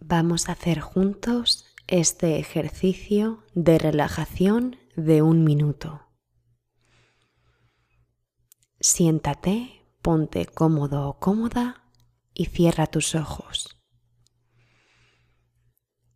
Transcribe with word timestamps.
Vamos 0.00 0.48
a 0.48 0.52
hacer 0.52 0.80
juntos 0.80 1.66
este 1.86 2.38
ejercicio 2.38 3.44
de 3.54 3.78
relajación 3.78 4.76
de 4.96 5.22
un 5.22 5.44
minuto. 5.44 6.06
Siéntate, 8.80 9.86
ponte 10.00 10.46
cómodo 10.46 11.06
o 11.06 11.18
cómoda 11.18 11.84
y 12.32 12.46
cierra 12.46 12.86
tus 12.86 13.14
ojos. 13.14 13.78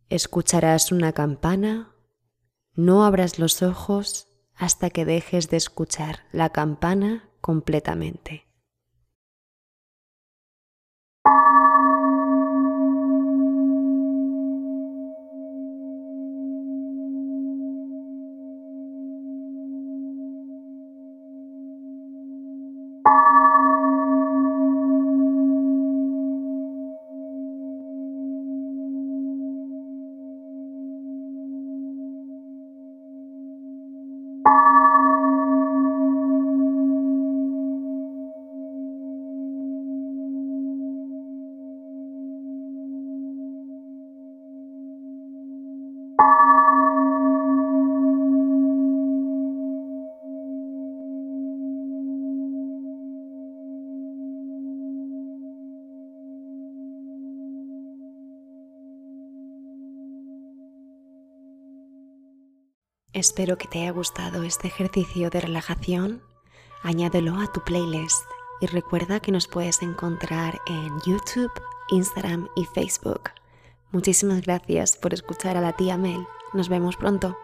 Escucharás 0.09 0.91
una 0.91 1.13
campana, 1.13 1.95
no 2.73 3.05
abras 3.05 3.37
los 3.37 3.61
ojos 3.61 4.27
hasta 4.55 4.89
que 4.89 5.05
dejes 5.05 5.49
de 5.49 5.57
escuchar 5.57 6.21
la 6.31 6.49
campana 6.49 7.29
completamente. 7.39 8.44
you. 34.45 34.94
Espero 63.15 63.57
que 63.57 63.69
te 63.69 63.79
haya 63.79 63.91
gustado 63.91 64.43
este 64.43 64.67
ejercicio 64.67 65.29
de 65.29 65.39
relajación. 65.39 66.21
Añádelo 66.83 67.39
a 67.39 67.49
tu 67.49 67.61
playlist 67.63 68.25
y 68.59 68.65
recuerda 68.65 69.21
que 69.21 69.31
nos 69.31 69.47
puedes 69.47 69.81
encontrar 69.81 70.59
en 70.67 70.99
YouTube, 71.05 71.49
Instagram 71.91 72.49
y 72.57 72.65
Facebook. 72.65 73.31
Muchísimas 73.93 74.41
gracias 74.41 74.97
por 74.97 75.13
escuchar 75.13 75.55
a 75.55 75.61
la 75.61 75.71
tía 75.71 75.95
Mel. 75.95 76.27
Nos 76.51 76.67
vemos 76.67 76.97
pronto. 76.97 77.37